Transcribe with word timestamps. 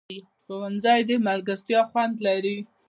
ښوونځی 0.43 0.99
د 1.07 1.09
ملګرتیا 1.27 1.81
خوند 1.89 2.15
لري 2.27 2.57